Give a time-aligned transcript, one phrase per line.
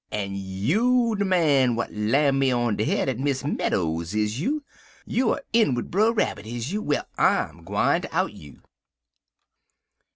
[0.11, 4.15] En so you er de man w'at lam me on de head at Miss Meadows's
[4.15, 4.63] is you?
[5.05, 6.81] You er in wid Brer Rabbit, is you?
[6.81, 8.63] Well, I'm gwineter out you.'